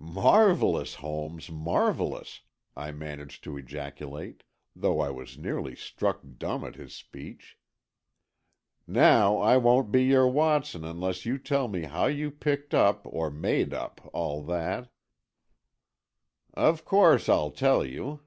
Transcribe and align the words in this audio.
"Marvellous, 0.00 0.94
Holmes, 0.96 1.48
marvellous!" 1.48 2.40
I 2.76 2.90
managed 2.90 3.44
to 3.44 3.56
ejaculate, 3.56 4.42
though 4.74 4.98
I 4.98 5.10
was 5.10 5.38
nearly 5.38 5.76
struck 5.76 6.22
dumb 6.38 6.64
at 6.64 6.74
his 6.74 6.92
speech. 6.92 7.56
"Now, 8.88 9.38
I 9.38 9.58
won't 9.58 9.92
be 9.92 10.02
your 10.02 10.26
Watson, 10.26 10.84
unless 10.84 11.24
you 11.24 11.38
tell 11.38 11.68
me 11.68 11.82
how 11.82 12.06
you 12.06 12.32
picked 12.32 12.74
up, 12.74 13.02
or 13.04 13.30
made 13.30 13.72
up, 13.72 14.00
all 14.12 14.42
that." 14.46 14.90
"Of 16.52 16.84
course, 16.84 17.28
I'll 17.28 17.52
tell 17.52 17.84
you. 17.86 18.22